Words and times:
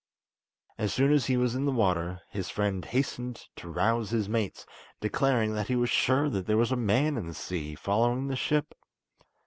As 0.79 0.91
soon 0.91 1.13
as 1.13 1.27
he 1.27 1.37
was 1.37 1.53
in 1.53 1.65
the 1.65 1.71
water, 1.71 2.21
his 2.31 2.49
friend 2.49 2.83
hastened 2.83 3.45
to 3.55 3.69
rouse 3.69 4.09
his 4.09 4.27
mates, 4.27 4.65
declaring 4.99 5.53
that 5.53 5.67
he 5.67 5.75
was 5.75 5.91
sure 5.91 6.27
that 6.27 6.47
there 6.47 6.57
was 6.57 6.71
a 6.71 6.75
man 6.75 7.17
in 7.17 7.27
the 7.27 7.35
sea, 7.35 7.75
following 7.75 8.25
the 8.27 8.35
ship. 8.35 8.73